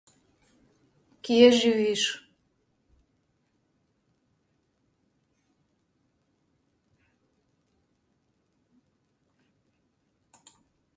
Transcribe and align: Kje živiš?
Kje 1.23 1.49
živiš? 1.57 2.05